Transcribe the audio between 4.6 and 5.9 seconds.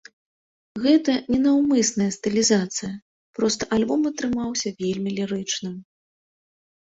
вельмі лірычным.